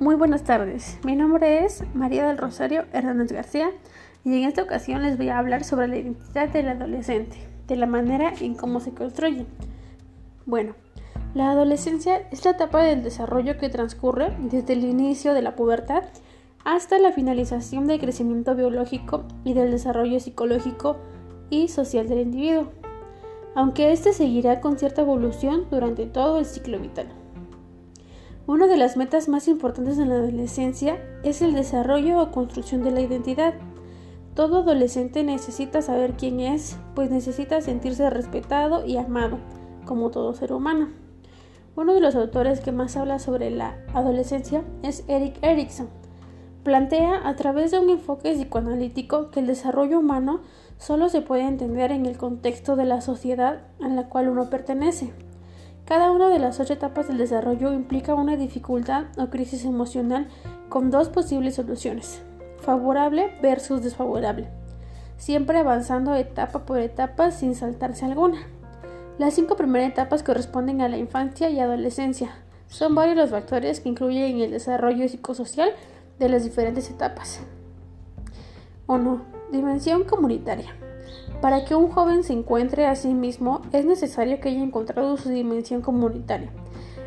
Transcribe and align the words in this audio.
Muy 0.00 0.14
buenas 0.14 0.44
tardes, 0.44 0.96
mi 1.02 1.16
nombre 1.16 1.64
es 1.64 1.82
María 1.92 2.28
del 2.28 2.38
Rosario 2.38 2.84
Hernández 2.92 3.32
García 3.32 3.72
y 4.24 4.32
en 4.36 4.48
esta 4.48 4.62
ocasión 4.62 5.02
les 5.02 5.16
voy 5.16 5.28
a 5.28 5.40
hablar 5.40 5.64
sobre 5.64 5.88
la 5.88 5.96
identidad 5.96 6.48
del 6.50 6.68
adolescente, 6.68 7.36
de 7.66 7.74
la 7.74 7.86
manera 7.86 8.32
en 8.40 8.54
cómo 8.54 8.78
se 8.78 8.94
construye. 8.94 9.44
Bueno, 10.46 10.76
la 11.34 11.50
adolescencia 11.50 12.28
es 12.30 12.44
la 12.44 12.52
etapa 12.52 12.84
del 12.84 13.02
desarrollo 13.02 13.58
que 13.58 13.70
transcurre 13.70 14.36
desde 14.38 14.74
el 14.74 14.84
inicio 14.84 15.34
de 15.34 15.42
la 15.42 15.56
pubertad 15.56 16.04
hasta 16.64 17.00
la 17.00 17.10
finalización 17.10 17.88
del 17.88 17.98
crecimiento 17.98 18.54
biológico 18.54 19.24
y 19.42 19.54
del 19.54 19.72
desarrollo 19.72 20.20
psicológico 20.20 20.98
y 21.50 21.66
social 21.66 22.08
del 22.08 22.20
individuo, 22.20 22.68
aunque 23.56 23.90
éste 23.90 24.12
seguirá 24.12 24.60
con 24.60 24.78
cierta 24.78 25.00
evolución 25.00 25.66
durante 25.72 26.06
todo 26.06 26.38
el 26.38 26.46
ciclo 26.46 26.78
vital. 26.78 27.08
Una 28.48 28.66
de 28.66 28.78
las 28.78 28.96
metas 28.96 29.28
más 29.28 29.46
importantes 29.46 29.98
en 29.98 30.08
la 30.08 30.14
adolescencia 30.14 30.98
es 31.22 31.42
el 31.42 31.52
desarrollo 31.52 32.18
o 32.18 32.30
construcción 32.30 32.82
de 32.82 32.90
la 32.90 33.02
identidad. 33.02 33.52
Todo 34.32 34.60
adolescente 34.62 35.22
necesita 35.22 35.82
saber 35.82 36.14
quién 36.14 36.40
es, 36.40 36.78
pues 36.94 37.10
necesita 37.10 37.60
sentirse 37.60 38.08
respetado 38.08 38.86
y 38.86 38.96
amado, 38.96 39.36
como 39.84 40.08
todo 40.08 40.32
ser 40.32 40.54
humano. 40.54 40.88
Uno 41.76 41.92
de 41.92 42.00
los 42.00 42.14
autores 42.14 42.60
que 42.60 42.72
más 42.72 42.96
habla 42.96 43.18
sobre 43.18 43.50
la 43.50 43.76
adolescencia 43.92 44.64
es 44.82 45.04
Eric 45.08 45.36
Erikson. 45.42 45.90
Plantea 46.62 47.28
a 47.28 47.36
través 47.36 47.70
de 47.70 47.80
un 47.80 47.90
enfoque 47.90 48.32
psicoanalítico 48.32 49.30
que 49.30 49.40
el 49.40 49.46
desarrollo 49.46 49.98
humano 49.98 50.40
solo 50.78 51.10
se 51.10 51.20
puede 51.20 51.42
entender 51.42 51.92
en 51.92 52.06
el 52.06 52.16
contexto 52.16 52.76
de 52.76 52.86
la 52.86 53.02
sociedad 53.02 53.60
a 53.82 53.88
la 53.88 54.08
cual 54.08 54.30
uno 54.30 54.48
pertenece. 54.48 55.12
Cada 55.88 56.10
una 56.10 56.28
de 56.28 56.38
las 56.38 56.60
ocho 56.60 56.74
etapas 56.74 57.08
del 57.08 57.16
desarrollo 57.16 57.72
implica 57.72 58.14
una 58.14 58.36
dificultad 58.36 59.06
o 59.16 59.30
crisis 59.30 59.64
emocional 59.64 60.28
con 60.68 60.90
dos 60.90 61.08
posibles 61.08 61.54
soluciones, 61.54 62.22
favorable 62.60 63.32
versus 63.40 63.82
desfavorable, 63.82 64.50
siempre 65.16 65.56
avanzando 65.56 66.14
etapa 66.14 66.66
por 66.66 66.78
etapa 66.78 67.30
sin 67.30 67.54
saltarse 67.54 68.04
alguna. 68.04 68.36
Las 69.16 69.32
cinco 69.32 69.56
primeras 69.56 69.88
etapas 69.88 70.22
corresponden 70.22 70.82
a 70.82 70.90
la 70.90 70.98
infancia 70.98 71.48
y 71.48 71.58
adolescencia. 71.58 72.34
Son 72.66 72.94
varios 72.94 73.16
los 73.16 73.30
factores 73.30 73.80
que 73.80 73.88
incluyen 73.88 74.40
el 74.40 74.50
desarrollo 74.50 75.08
psicosocial 75.08 75.70
de 76.18 76.28
las 76.28 76.44
diferentes 76.44 76.90
etapas. 76.90 77.40
1. 78.88 79.22
Dimensión 79.50 80.04
comunitaria. 80.04 80.74
Para 81.40 81.64
que 81.64 81.74
un 81.74 81.88
joven 81.88 82.24
se 82.24 82.32
encuentre 82.32 82.86
a 82.86 82.96
sí 82.96 83.14
mismo 83.14 83.62
es 83.72 83.84
necesario 83.84 84.40
que 84.40 84.48
haya 84.48 84.62
encontrado 84.62 85.16
su 85.16 85.28
dimensión 85.28 85.82
comunitaria. 85.82 86.50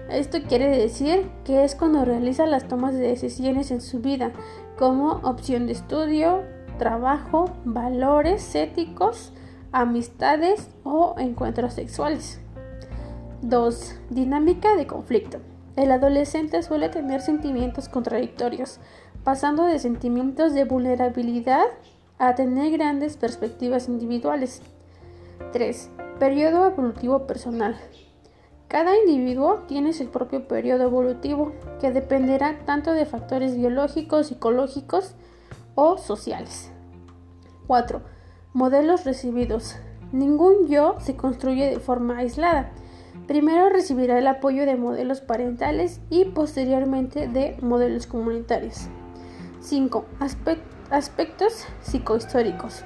Esto 0.09 0.39
quiere 0.47 0.69
decir 0.69 1.29
que 1.45 1.63
es 1.63 1.75
cuando 1.75 2.05
realiza 2.05 2.45
las 2.45 2.67
tomas 2.67 2.93
de 2.93 3.07
decisiones 3.07 3.71
en 3.71 3.81
su 3.81 3.99
vida, 3.99 4.31
como 4.77 5.21
opción 5.23 5.67
de 5.67 5.73
estudio, 5.73 6.43
trabajo, 6.77 7.51
valores 7.65 8.55
éticos, 8.55 9.31
amistades 9.71 10.69
o 10.83 11.15
encuentros 11.17 11.73
sexuales. 11.73 12.41
2. 13.41 13.95
Dinámica 14.09 14.75
de 14.75 14.87
conflicto. 14.87 15.39
El 15.75 15.91
adolescente 15.91 16.61
suele 16.63 16.89
tener 16.89 17.21
sentimientos 17.21 17.87
contradictorios, 17.87 18.79
pasando 19.23 19.65
de 19.65 19.79
sentimientos 19.79 20.53
de 20.53 20.65
vulnerabilidad 20.65 21.65
a 22.21 22.35
tener 22.35 22.71
grandes 22.71 23.17
perspectivas 23.17 23.87
individuales. 23.87 24.61
3. 25.53 25.89
Periodo 26.19 26.67
evolutivo 26.67 27.25
personal. 27.25 27.75
Cada 28.67 28.95
individuo 28.95 29.63
tiene 29.67 29.91
su 29.91 30.05
propio 30.05 30.47
periodo 30.47 30.83
evolutivo 30.83 31.51
que 31.81 31.91
dependerá 31.91 32.59
tanto 32.63 32.93
de 32.93 33.07
factores 33.07 33.57
biológicos, 33.57 34.27
psicológicos 34.27 35.15
o 35.73 35.97
sociales. 35.97 36.71
4. 37.65 38.03
Modelos 38.53 39.03
recibidos. 39.03 39.77
Ningún 40.11 40.67
yo 40.67 40.97
se 40.99 41.15
construye 41.15 41.71
de 41.71 41.79
forma 41.79 42.19
aislada. 42.19 42.71
Primero 43.25 43.69
recibirá 43.69 44.19
el 44.19 44.27
apoyo 44.27 44.67
de 44.67 44.75
modelos 44.75 45.21
parentales 45.21 46.01
y 46.11 46.25
posteriormente 46.25 47.27
de 47.27 47.57
modelos 47.61 48.05
comunitarios. 48.05 48.89
5. 49.61 50.05
Aspecto 50.19 50.71
Aspectos 50.91 51.67
psicohistóricos. 51.81 52.83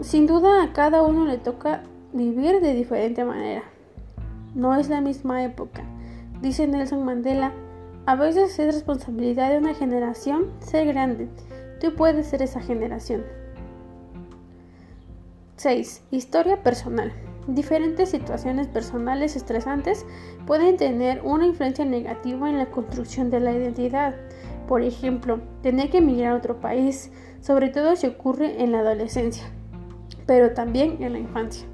Sin 0.00 0.26
duda 0.26 0.64
a 0.64 0.72
cada 0.72 1.02
uno 1.02 1.26
le 1.26 1.38
toca 1.38 1.84
vivir 2.12 2.60
de 2.60 2.74
diferente 2.74 3.24
manera. 3.24 3.62
No 4.56 4.74
es 4.74 4.88
la 4.88 5.00
misma 5.00 5.44
época. 5.44 5.84
Dice 6.42 6.66
Nelson 6.66 7.04
Mandela, 7.04 7.52
a 8.04 8.16
veces 8.16 8.58
es 8.58 8.74
responsabilidad 8.74 9.50
de 9.50 9.58
una 9.58 9.74
generación 9.74 10.50
ser 10.58 10.88
grande. 10.88 11.28
Tú 11.80 11.94
puedes 11.94 12.26
ser 12.26 12.42
esa 12.42 12.60
generación. 12.60 13.22
6. 15.54 16.02
Historia 16.10 16.64
personal. 16.64 17.12
Diferentes 17.46 18.10
situaciones 18.10 18.66
personales 18.66 19.36
estresantes 19.36 20.04
pueden 20.46 20.76
tener 20.76 21.20
una 21.22 21.46
influencia 21.46 21.84
negativa 21.84 22.50
en 22.50 22.58
la 22.58 22.66
construcción 22.66 23.30
de 23.30 23.38
la 23.38 23.52
identidad. 23.52 24.16
Por 24.68 24.82
ejemplo, 24.82 25.40
tener 25.62 25.88
que 25.88 25.98
emigrar 25.98 26.34
a 26.34 26.36
otro 26.36 26.60
país, 26.60 27.10
sobre 27.40 27.70
todo 27.70 27.96
si 27.96 28.06
ocurre 28.06 28.62
en 28.62 28.70
la 28.70 28.80
adolescencia, 28.80 29.44
pero 30.26 30.52
también 30.52 31.02
en 31.02 31.14
la 31.14 31.18
infancia. 31.18 31.66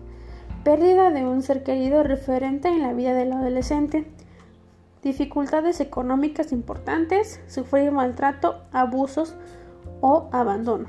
Pérdida 0.63 1.11
de 1.11 1.27
un 1.27 1.43
ser 1.43 1.65
querido 1.65 2.05
referente 2.05 2.69
en 2.69 2.83
la 2.83 2.93
vida 2.93 3.13
del 3.13 3.33
adolescente. 3.33 4.07
Dificultades 5.03 5.81
económicas 5.81 6.53
importantes, 6.53 7.41
sufrir 7.49 7.91
maltrato, 7.91 8.61
abusos 8.73 9.35
o 10.01 10.29
abandono. 10.31 10.87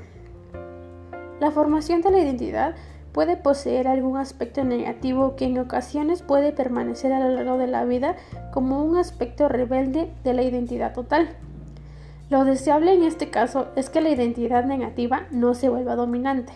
La 1.40 1.50
formación 1.50 2.02
de 2.02 2.12
la 2.12 2.20
identidad 2.20 2.76
puede 3.12 3.36
poseer 3.36 3.88
algún 3.88 4.16
aspecto 4.16 4.62
negativo 4.62 5.34
que 5.34 5.46
en 5.46 5.58
ocasiones 5.58 6.22
puede 6.22 6.52
permanecer 6.52 7.12
a 7.12 7.18
lo 7.18 7.34
largo 7.34 7.58
de 7.58 7.66
la 7.66 7.84
vida 7.84 8.14
como 8.52 8.84
un 8.84 8.96
aspecto 8.96 9.48
rebelde 9.48 10.10
de 10.22 10.34
la 10.34 10.42
identidad 10.42 10.94
total. 10.94 11.36
Lo 12.28 12.44
deseable 12.44 12.92
en 12.92 13.04
este 13.04 13.30
caso 13.30 13.68
es 13.76 13.88
que 13.88 14.00
la 14.00 14.08
identidad 14.10 14.64
negativa 14.64 15.28
no 15.30 15.54
se 15.54 15.68
vuelva 15.68 15.94
dominante. 15.94 16.52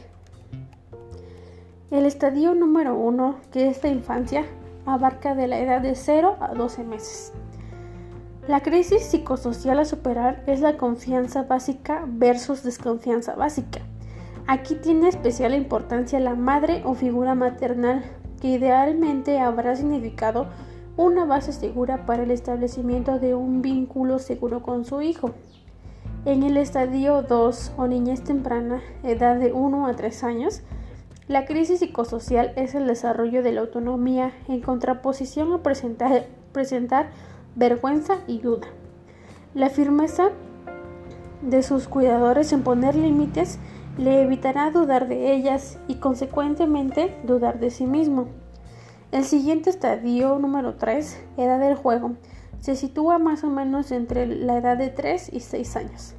El 1.92 2.06
estadio 2.06 2.54
número 2.54 2.96
1, 2.96 3.36
que 3.52 3.68
es 3.68 3.82
la 3.84 3.90
infancia, 3.90 4.44
abarca 4.84 5.36
de 5.36 5.46
la 5.46 5.60
edad 5.60 5.80
de 5.80 5.94
0 5.94 6.38
a 6.40 6.54
12 6.54 6.82
meses. 6.82 7.32
La 8.48 8.62
crisis 8.62 9.04
psicosocial 9.04 9.78
a 9.78 9.84
superar 9.84 10.42
es 10.48 10.60
la 10.60 10.76
confianza 10.76 11.44
básica 11.44 12.04
versus 12.04 12.64
desconfianza 12.64 13.36
básica. 13.36 13.80
Aquí 14.48 14.74
tiene 14.74 15.08
especial 15.08 15.54
importancia 15.54 16.18
la 16.18 16.34
madre 16.34 16.82
o 16.84 16.94
figura 16.94 17.36
maternal, 17.36 18.02
que 18.40 18.48
idealmente 18.48 19.38
habrá 19.38 19.76
significado 19.76 20.48
una 20.96 21.26
base 21.26 21.52
segura 21.52 22.06
para 22.06 22.24
el 22.24 22.32
establecimiento 22.32 23.20
de 23.20 23.36
un 23.36 23.62
vínculo 23.62 24.18
seguro 24.18 24.62
con 24.62 24.84
su 24.84 25.00
hijo. 25.00 25.30
En 26.26 26.42
el 26.42 26.58
estadio 26.58 27.22
2 27.22 27.72
o 27.78 27.86
niñez 27.86 28.22
temprana, 28.22 28.82
edad 29.02 29.36
de 29.36 29.54
1 29.54 29.86
a 29.86 29.94
3 29.94 30.22
años, 30.24 30.60
la 31.28 31.46
crisis 31.46 31.78
psicosocial 31.78 32.52
es 32.56 32.74
el 32.74 32.86
desarrollo 32.86 33.42
de 33.42 33.52
la 33.52 33.62
autonomía 33.62 34.32
en 34.46 34.60
contraposición 34.60 35.50
a 35.54 35.62
presentar, 35.62 37.10
vergüenza 37.56 38.18
y 38.26 38.40
duda. 38.40 38.66
La 39.54 39.70
firmeza 39.70 40.28
de 41.40 41.62
sus 41.62 41.88
cuidadores 41.88 42.52
en 42.52 42.64
poner 42.64 42.96
límites 42.96 43.58
le 43.96 44.20
evitará 44.20 44.70
dudar 44.70 45.08
de 45.08 45.32
ellas 45.32 45.78
y 45.88 45.94
consecuentemente 45.94 47.16
dudar 47.24 47.60
de 47.60 47.70
sí 47.70 47.86
mismo. 47.86 48.26
El 49.10 49.24
siguiente 49.24 49.70
estadio 49.70 50.38
número 50.38 50.74
3, 50.74 51.18
edad 51.38 51.60
del 51.60 51.76
juego, 51.76 52.12
se 52.60 52.76
sitúa 52.76 53.18
más 53.18 53.42
o 53.44 53.50
menos 53.50 53.90
entre 53.90 54.26
la 54.26 54.58
edad 54.58 54.76
de 54.76 54.88
3 54.88 55.30
y 55.32 55.40
6 55.40 55.76
años. 55.76 56.14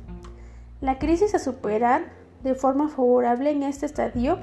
La 0.82 0.98
crisis 0.98 1.36
a 1.36 1.40
superar 1.40 2.06
de 2.44 2.56
forma 2.56 2.90
favorable 2.90 3.52
en 3.52 3.64
este 3.64 3.86
estadio 3.86 4.40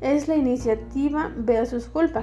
es 0.00 0.28
la 0.28 0.36
iniciativa 0.36 1.32
versus 1.34 1.86
culpa. 1.86 2.22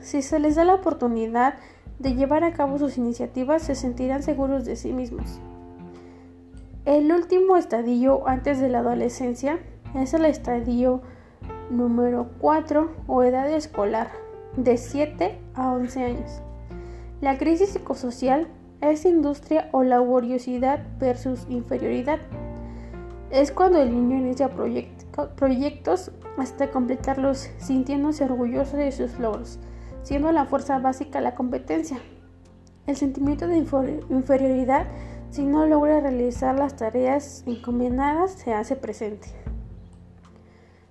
Si 0.00 0.22
se 0.22 0.40
les 0.40 0.56
da 0.56 0.64
la 0.64 0.74
oportunidad 0.74 1.54
de 1.98 2.14
llevar 2.14 2.42
a 2.42 2.52
cabo 2.52 2.78
sus 2.78 2.98
iniciativas, 2.98 3.62
se 3.62 3.74
sentirán 3.74 4.22
seguros 4.22 4.64
de 4.64 4.76
sí 4.76 4.92
mismos. 4.92 5.40
El 6.86 7.12
último 7.12 7.56
estadio 7.56 8.26
antes 8.26 8.58
de 8.58 8.70
la 8.70 8.78
adolescencia 8.78 9.60
es 9.94 10.14
el 10.14 10.24
estadio 10.24 11.02
número 11.70 12.30
4 12.40 12.90
o 13.06 13.22
edad 13.22 13.48
escolar, 13.50 14.08
de 14.56 14.76
7 14.76 15.38
a 15.54 15.72
11 15.72 16.04
años. 16.04 16.42
La 17.20 17.36
crisis 17.36 17.70
psicosocial 17.70 18.48
es 18.80 19.04
industria 19.04 19.68
o 19.72 19.82
laboriosidad 19.82 20.86
versus 20.98 21.46
inferioridad. 21.50 22.18
Es 23.30 23.52
cuando 23.52 23.78
el 23.82 23.92
niño 23.92 24.16
inicia 24.16 24.48
proyectos 25.36 26.12
hasta 26.38 26.70
completarlos 26.70 27.50
sintiéndose 27.58 28.24
orgulloso 28.24 28.78
de 28.78 28.90
sus 28.90 29.18
logros, 29.18 29.58
siendo 30.02 30.32
la 30.32 30.46
fuerza 30.46 30.78
básica 30.78 31.20
la 31.20 31.34
competencia. 31.34 31.98
El 32.86 32.96
sentimiento 32.96 33.46
de 33.46 33.58
inferioridad 34.08 34.86
Si 35.28 35.44
no 35.44 35.66
logra 35.66 36.00
realizar 36.00 36.58
las 36.58 36.74
tareas 36.74 37.44
encomendadas, 37.46 38.32
se 38.32 38.54
hace 38.54 38.74
presente. 38.76 39.28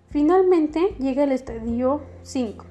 Finalmente 0.07 0.95
llega 0.99 1.23
el 1.23 1.33
estadio 1.33 2.01
5, 2.21 2.65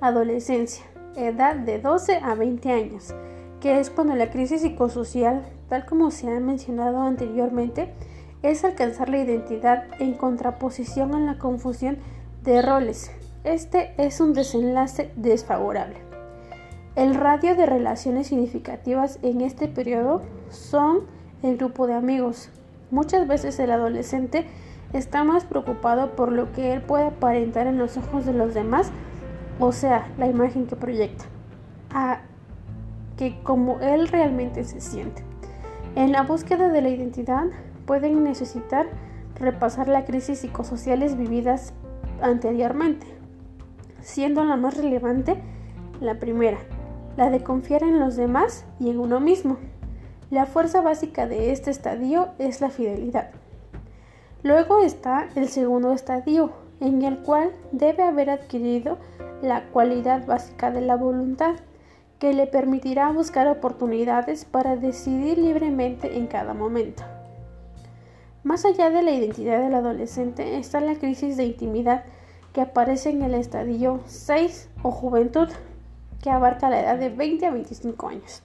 adolescencia, 0.00 0.84
edad 1.16 1.56
de 1.56 1.78
12 1.78 2.16
a 2.16 2.34
20 2.34 2.70
años, 2.70 3.14
que 3.60 3.80
es 3.80 3.90
cuando 3.90 4.14
la 4.14 4.30
crisis 4.30 4.62
psicosocial, 4.62 5.42
tal 5.68 5.86
como 5.86 6.10
se 6.10 6.34
ha 6.34 6.40
mencionado 6.40 7.02
anteriormente, 7.02 7.92
es 8.42 8.64
alcanzar 8.64 9.08
la 9.08 9.18
identidad 9.18 9.84
en 10.00 10.14
contraposición 10.14 11.14
a 11.14 11.20
la 11.20 11.38
confusión 11.38 11.98
de 12.42 12.60
roles. 12.60 13.10
Este 13.44 13.94
es 13.98 14.20
un 14.20 14.32
desenlace 14.32 15.12
desfavorable. 15.16 15.96
El 16.94 17.14
radio 17.14 17.54
de 17.54 17.66
relaciones 17.66 18.26
significativas 18.26 19.18
en 19.22 19.40
este 19.40 19.68
periodo 19.68 20.22
son 20.50 21.00
el 21.42 21.56
grupo 21.56 21.86
de 21.86 21.94
amigos. 21.94 22.50
Muchas 22.90 23.26
veces 23.26 23.58
el 23.58 23.70
adolescente 23.70 24.46
está 24.92 25.24
más 25.24 25.44
preocupado 25.44 26.14
por 26.14 26.30
lo 26.30 26.52
que 26.52 26.72
él 26.72 26.82
puede 26.82 27.06
aparentar 27.06 27.66
en 27.66 27.78
los 27.78 27.96
ojos 27.96 28.26
de 28.26 28.34
los 28.34 28.52
demás, 28.52 28.90
o 29.62 29.70
sea, 29.70 30.08
la 30.18 30.26
imagen 30.26 30.66
que 30.66 30.74
proyecta, 30.74 31.24
a 31.94 32.18
que 33.16 33.40
como 33.44 33.78
él 33.78 34.08
realmente 34.08 34.64
se 34.64 34.80
siente. 34.80 35.22
En 35.94 36.10
la 36.10 36.22
búsqueda 36.22 36.68
de 36.68 36.82
la 36.82 36.88
identidad 36.88 37.44
pueden 37.86 38.24
necesitar 38.24 38.86
repasar 39.38 39.86
las 39.86 40.04
crisis 40.04 40.40
psicosociales 40.40 41.16
vividas 41.16 41.74
anteriormente, 42.20 43.06
siendo 44.00 44.42
la 44.42 44.56
más 44.56 44.76
relevante 44.76 45.36
la 46.00 46.18
primera, 46.18 46.58
la 47.16 47.30
de 47.30 47.44
confiar 47.44 47.84
en 47.84 48.00
los 48.00 48.16
demás 48.16 48.64
y 48.80 48.90
en 48.90 48.98
uno 48.98 49.20
mismo. 49.20 49.58
La 50.28 50.46
fuerza 50.46 50.80
básica 50.80 51.28
de 51.28 51.52
este 51.52 51.70
estadio 51.70 52.30
es 52.40 52.60
la 52.60 52.70
fidelidad. 52.70 53.30
Luego 54.42 54.82
está 54.82 55.28
el 55.36 55.46
segundo 55.46 55.92
estadio, 55.92 56.50
en 56.80 57.02
el 57.02 57.18
cual 57.18 57.52
debe 57.70 58.02
haber 58.02 58.28
adquirido 58.28 58.98
la 59.42 59.64
cualidad 59.64 60.24
básica 60.24 60.70
de 60.70 60.80
la 60.80 60.96
voluntad, 60.96 61.56
que 62.18 62.32
le 62.32 62.46
permitirá 62.46 63.10
buscar 63.10 63.48
oportunidades 63.48 64.44
para 64.44 64.76
decidir 64.76 65.38
libremente 65.38 66.16
en 66.16 66.28
cada 66.28 66.54
momento. 66.54 67.02
Más 68.44 68.64
allá 68.64 68.90
de 68.90 69.02
la 69.02 69.10
identidad 69.10 69.60
del 69.60 69.74
adolescente 69.74 70.56
está 70.56 70.80
la 70.80 70.94
crisis 70.94 71.36
de 71.36 71.44
intimidad 71.44 72.04
que 72.52 72.60
aparece 72.60 73.10
en 73.10 73.22
el 73.22 73.34
estadio 73.34 74.00
6 74.06 74.68
o 74.82 74.90
juventud, 74.90 75.48
que 76.22 76.30
abarca 76.30 76.70
la 76.70 76.80
edad 76.80 76.98
de 76.98 77.08
20 77.08 77.46
a 77.46 77.50
25 77.50 78.08
años. 78.08 78.42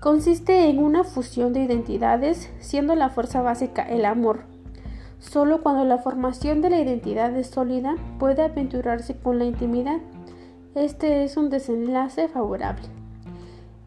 Consiste 0.00 0.68
en 0.68 0.82
una 0.82 1.04
fusión 1.04 1.52
de 1.52 1.60
identidades, 1.60 2.50
siendo 2.60 2.94
la 2.94 3.10
fuerza 3.10 3.42
básica 3.42 3.82
el 3.82 4.04
amor, 4.04 4.44
Solo 5.30 5.60
cuando 5.62 5.84
la 5.84 5.98
formación 5.98 6.62
de 6.62 6.70
la 6.70 6.80
identidad 6.80 7.36
es 7.36 7.48
sólida 7.48 7.96
puede 8.18 8.42
aventurarse 8.42 9.16
con 9.16 9.38
la 9.38 9.44
intimidad. 9.44 9.98
Este 10.74 11.24
es 11.24 11.36
un 11.36 11.50
desenlace 11.50 12.28
favorable. 12.28 12.84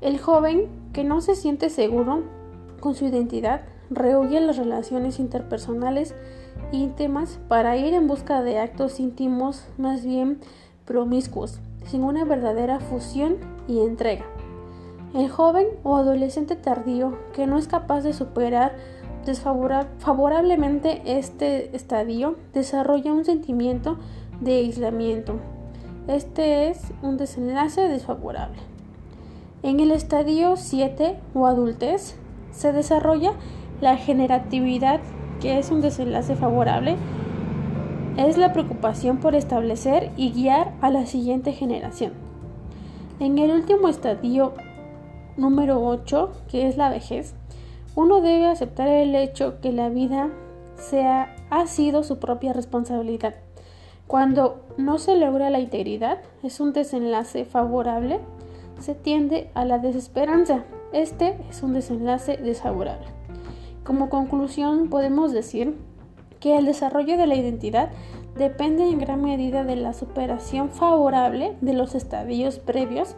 El 0.01 0.19
joven 0.19 0.68
que 0.91 1.03
no 1.03 1.21
se 1.21 1.36
siente 1.36 1.69
seguro 1.69 2.24
con 2.81 2.94
su 2.94 3.06
identidad 3.06 3.62
rehuye 3.89 4.39
las 4.41 4.57
relaciones 4.57 5.19
interpersonales 5.19 6.13
íntimas 6.71 7.39
para 7.47 7.77
ir 7.77 7.94
en 7.94 8.07
busca 8.07 8.44
de 8.44 8.59
actos 8.59 9.00
íntimos 9.00 9.65
más 9.77 10.06
bien 10.06 10.39
promiscuos, 10.85 11.59
sin 11.85 12.03
una 12.03 12.25
verdadera 12.25 12.80
fusión 12.80 13.38
y 13.68 13.80
entrega. 13.80 14.25
El 15.13 15.30
joven 15.30 15.68
o 15.83 15.95
adolescente 15.95 16.56
tardío 16.56 17.18
que 17.33 17.47
no 17.47 17.57
es 17.57 17.68
capaz 17.68 18.01
de 18.01 18.13
superar 18.13 18.75
desfavorablemente 19.25 21.01
este 21.06 21.75
estadio 21.75 22.38
desarrolla 22.54 23.13
un 23.13 23.25
sentimiento 23.25 23.98
de 24.42 24.56
aislamiento. 24.56 25.39
Este 26.07 26.69
es 26.69 26.81
un 27.01 27.18
desenlace 27.18 27.81
desfavorable. 27.88 28.57
En 29.62 29.80
el 29.80 29.92
estadio 29.92 30.56
7 30.56 31.19
o 31.33 31.45
adultez 31.45 32.16
se 32.51 32.71
desarrolla 32.71 33.33
la 33.81 33.98
generatividad, 33.98 35.01
que 35.42 35.60
es 35.60 35.69
un 35.69 35.81
desenlace 35.81 36.36
favorable. 36.36 36.95
Es 38.18 38.38
la 38.38 38.54
preocupación 38.54 39.18
por 39.18 39.36
establecer 39.36 40.12
y 40.18 40.31
guiar 40.31 40.74
a 40.81 40.89
la 40.89 41.06
siguiente 41.06 41.51
generación. 41.51 42.13
En 43.19 43.38
el 43.38 43.51
último 43.51 43.89
estadio 43.89 44.54
número 45.36 45.86
8, 45.86 46.31
que 46.50 46.68
es 46.68 46.77
la 46.77 46.89
vejez, 46.89 47.36
uno 47.95 48.21
debe 48.21 48.45
aceptar 48.45 48.88
el 48.88 49.15
hecho 49.15 49.59
que 49.62 49.71
la 49.71 49.89
vida 49.89 50.30
sea, 50.75 51.36
ha 51.50 51.68
sido 51.68 52.03
su 52.03 52.19
propia 52.19 52.53
responsabilidad. 52.53 53.36
Cuando 54.07 54.62
no 54.77 54.97
se 54.97 55.15
logra 55.15 55.50
la 55.50 55.59
integridad, 55.59 56.19
es 56.41 56.59
un 56.59 56.74
desenlace 56.74 57.45
favorable, 57.45 58.19
se 58.80 58.95
tiende 58.95 59.51
a 59.53 59.65
la 59.65 59.77
desesperanza. 59.77 60.63
Este 60.94 61.38
es 61.50 61.62
un 61.62 61.74
desenlace 61.74 62.38
desfavorable. 62.38 63.06
Como 63.83 64.09
conclusión, 64.09 64.89
podemos 64.89 65.31
decir 65.31 65.75
que 66.39 66.57
el 66.57 66.65
desarrollo 66.65 67.18
de 67.18 67.27
la 67.27 67.35
identidad 67.35 67.89
depende 68.38 68.83
en 68.89 69.00
gran 69.00 69.21
medida 69.21 69.63
de 69.63 69.75
la 69.75 69.94
superación 69.94 70.69
favorable 70.69 71.57
de 71.62 71.74
los 71.74 71.94
estadios 71.95 72.59
previos 72.59 73.15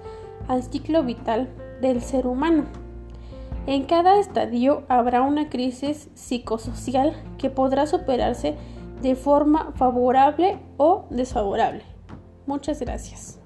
al 0.47 0.63
ciclo 0.63 1.03
vital 1.03 1.49
del 1.81 2.01
ser 2.01 2.27
humano. 2.27 2.65
En 3.67 3.85
cada 3.85 4.19
estadio 4.19 4.83
habrá 4.89 5.21
una 5.21 5.49
crisis 5.49 6.09
psicosocial 6.15 7.13
que 7.37 7.49
podrá 7.49 7.85
superarse 7.85 8.55
de 9.01 9.15
forma 9.15 9.71
favorable 9.75 10.59
o 10.77 11.05
desfavorable. 11.09 11.83
Muchas 12.47 12.79
gracias. 12.79 13.40